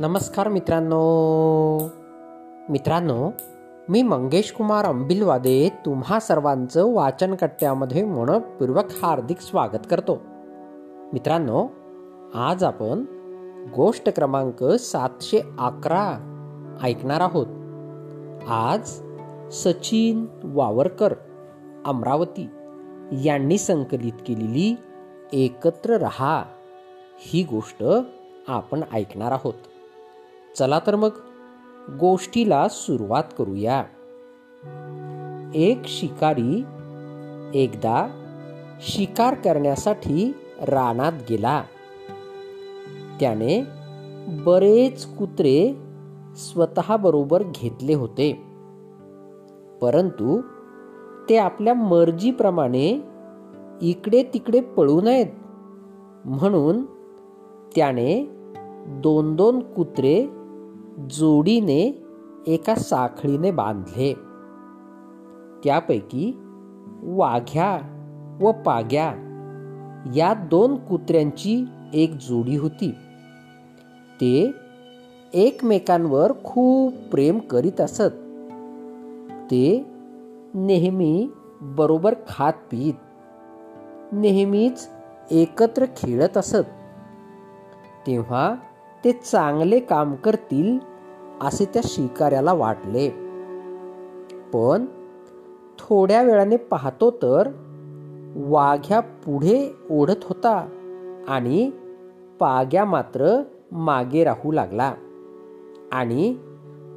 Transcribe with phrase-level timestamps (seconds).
[0.00, 1.78] नमस्कार मित्रांनो.
[2.68, 3.30] मित्रांनो
[3.88, 10.18] मी मंगेश कुमार अंबिलवादे तुम्हा सर्वांचं वाचनकट्ट्यामध्ये मनपूर्वक हार्दिक स्वागत करतो.
[11.12, 11.66] मित्रांनो
[12.34, 13.04] आज आपण
[13.76, 16.12] गोष्ट क्रमांक सातशे अकरा
[16.82, 17.46] ऐकणार आहोत.
[18.48, 19.02] आज
[19.52, 21.14] सचिन वावरकर
[21.86, 22.48] अमरावती
[23.24, 24.76] यांनी संकलित केलेली
[25.32, 26.44] एकत्र रहा
[27.18, 27.84] ही गोष्ट
[28.48, 29.54] आपण ऐकणार आहोत.
[30.58, 31.10] चला तर मग
[32.00, 33.84] गोष्टीला सुरुवात करूया.
[35.54, 36.64] एक शिकारी
[37.54, 38.06] एकदा
[38.80, 41.62] शिकार करण्यासाठी रानात गेला.
[43.20, 43.64] त्याने
[44.28, 45.74] बरेच कुत्रे
[46.36, 48.32] स्वतःबरोबर घेतले होते.
[49.82, 50.40] परंतु
[51.28, 53.00] ते आपल्या मर्जीप्रमाणे
[53.82, 55.26] इकडे तिकडे पळू नयेत.
[56.24, 56.84] म्हणून
[57.76, 58.30] त्याने
[58.86, 60.26] दोन दोन कुत्रे
[60.98, 62.04] जोडीने
[62.46, 64.14] एका साखळीने बांधले.
[65.64, 66.38] त्यापैकी
[67.02, 67.78] वाघ्या
[68.40, 69.14] व पाग्या
[70.14, 72.90] या दोन कुत्र्यांची एक जोडी होती.
[74.20, 74.52] ते
[75.34, 78.10] एकमेकांवर खूप प्रेम करीत असत.
[79.50, 79.86] ते
[80.54, 82.94] नेहमी बरोबर खात पीत
[84.12, 84.88] नेहमीच
[85.30, 86.64] एकत्र खेळत असत.
[88.06, 88.54] तेव्हा
[89.04, 90.78] ते चांगले काम करतील
[91.42, 93.08] असे त्या शिकाऱ्याला वाटले.
[94.52, 94.86] पण
[95.78, 97.48] थोड्या वेळाने पाहतो तर
[98.36, 100.68] वाघ्या पुढे ओढत होता
[101.28, 101.70] आणि
[102.40, 104.94] पाग्या मात्र मागे राहू लागला
[105.92, 106.36] आणि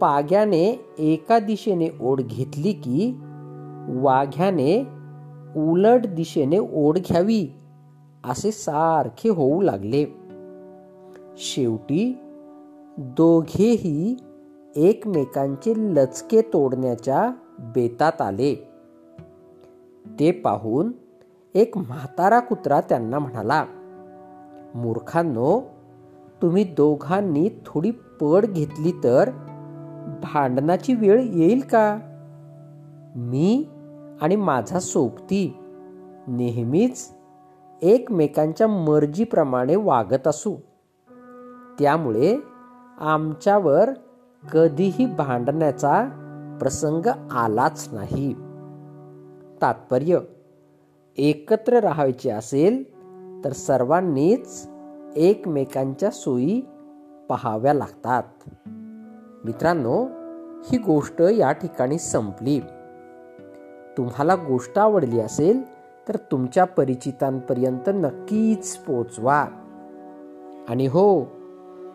[0.00, 3.14] पाग्याने एका दिशेने ओढ घेतली की
[3.88, 4.80] वाघ्याने
[5.56, 7.48] उलट दिशेने ओढ घ्यावी
[8.24, 10.25] असे सारखे होऊ लागले.
[11.38, 12.18] शेवटी
[12.98, 14.16] दोघेही
[14.76, 18.68] एकमेकांचे लचके तोडण्याच्या बेतात आले.
[20.20, 20.92] ते पाहून
[21.54, 23.64] एक म्हातारा कुत्रा त्यांना म्हणाला
[24.74, 25.60] मूर्खांनो
[26.42, 29.30] तुम्ही दोघांनी थोडी पड घेतली तर
[30.22, 31.98] भांडणाची वेळ येईल का?
[33.16, 33.68] मी
[34.20, 35.56] आणि माझा सोबती
[36.28, 37.10] नेहमीच
[37.82, 40.56] एकमेकांच्या मर्जीप्रमाणे वागत असू.
[41.78, 42.38] त्यामुळे
[42.98, 43.90] आमच्यावर
[44.52, 46.04] कधीही भांडण्याचा
[46.60, 48.32] प्रसंग आलाच नाही.
[49.62, 50.18] तात्पर्य
[51.16, 52.96] एकत्र राहायचे असेल
[53.44, 54.68] तर सर्वांनीच
[55.16, 56.60] एकमेकांच्या सोयी
[57.28, 58.22] पहाव्या लागतात.
[59.44, 60.06] मित्रांनो
[60.70, 62.60] ही गोष्ट या ठिकाणी संपली.
[63.96, 65.62] तुम्हाला गोष्ट आवडली असेल
[66.08, 69.46] तर तुमच्या परिचितांपर्यंत नक्कीच पोचवा
[70.68, 71.35] आणि हो